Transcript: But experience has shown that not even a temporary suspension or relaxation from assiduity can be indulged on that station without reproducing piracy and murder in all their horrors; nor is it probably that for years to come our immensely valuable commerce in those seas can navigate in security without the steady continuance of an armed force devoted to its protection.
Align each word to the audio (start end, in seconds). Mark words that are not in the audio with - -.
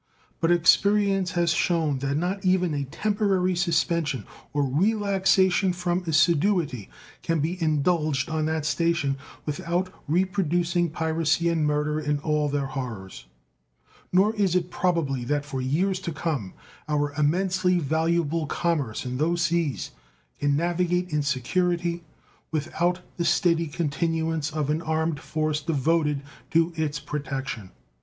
But 0.39 0.49
experience 0.49 1.33
has 1.33 1.51
shown 1.53 1.99
that 1.99 2.17
not 2.17 2.43
even 2.43 2.73
a 2.73 2.85
temporary 2.85 3.55
suspension 3.55 4.25
or 4.51 4.63
relaxation 4.63 5.73
from 5.73 6.01
assiduity 6.07 6.89
can 7.21 7.39
be 7.39 7.61
indulged 7.61 8.27
on 8.27 8.45
that 8.47 8.65
station 8.65 9.15
without 9.45 9.93
reproducing 10.07 10.89
piracy 10.89 11.49
and 11.49 11.67
murder 11.67 11.99
in 11.99 12.17
all 12.17 12.49
their 12.49 12.65
horrors; 12.65 13.25
nor 14.11 14.33
is 14.37 14.55
it 14.55 14.71
probably 14.71 15.23
that 15.25 15.45
for 15.45 15.61
years 15.61 15.99
to 15.99 16.11
come 16.11 16.55
our 16.89 17.13
immensely 17.15 17.77
valuable 17.77 18.47
commerce 18.47 19.05
in 19.05 19.17
those 19.19 19.43
seas 19.43 19.91
can 20.39 20.55
navigate 20.55 21.11
in 21.11 21.21
security 21.21 22.03
without 22.49 23.01
the 23.17 23.23
steady 23.23 23.67
continuance 23.67 24.51
of 24.51 24.71
an 24.71 24.81
armed 24.81 25.19
force 25.19 25.61
devoted 25.61 26.23
to 26.49 26.73
its 26.75 26.99
protection. 26.99 27.69